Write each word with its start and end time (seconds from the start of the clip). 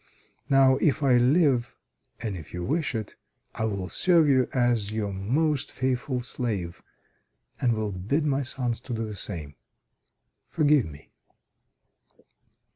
Now, 0.49 0.77
if 0.77 1.03
I 1.03 1.17
live, 1.17 1.75
and 2.19 2.35
if 2.35 2.55
you 2.55 2.63
wish 2.63 2.95
it, 2.95 3.13
I 3.53 3.65
will 3.65 3.87
serve 3.87 4.27
you 4.27 4.49
as 4.51 4.91
your 4.91 5.13
most 5.13 5.71
faithful 5.71 6.21
slave, 6.21 6.81
and 7.61 7.73
will 7.73 7.91
bid 7.91 8.25
my 8.25 8.41
sons 8.41 8.81
do 8.81 8.95
the 8.95 9.13
same. 9.13 9.53
Forgive 10.49 10.85
me!" 10.85 11.11